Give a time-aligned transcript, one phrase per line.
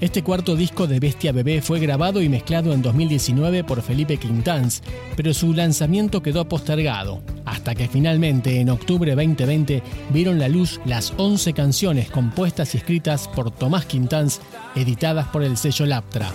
[0.00, 4.80] Este cuarto disco de Bestia Bebé fue grabado y mezclado en 2019 por Felipe Quintanz,
[5.16, 11.12] pero su lanzamiento quedó postergado, hasta que finalmente en octubre 2020 vieron la luz las
[11.16, 14.38] 11 canciones compuestas y escritas por Tomás Quintanz,
[14.76, 16.30] editadas por el sello Laptra.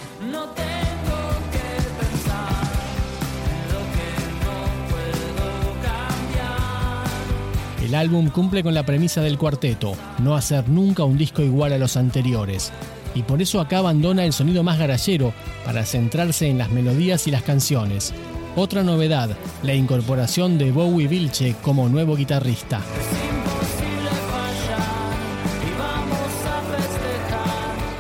[7.81, 11.77] El álbum cumple con la premisa del cuarteto, no hacer nunca un disco igual a
[11.77, 12.73] los anteriores
[13.15, 15.33] y por eso acá abandona el sonido más garallero
[15.65, 18.13] para centrarse en las melodías y las canciones.
[18.55, 22.81] Otra novedad, la incorporación de Bowie Vilche como nuevo guitarrista.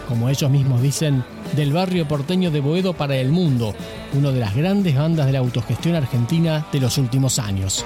[0.07, 1.23] Como ellos mismos dicen,
[1.55, 3.73] del barrio porteño de Boedo para el mundo,
[4.13, 7.85] una de las grandes bandas de la autogestión argentina de los últimos años.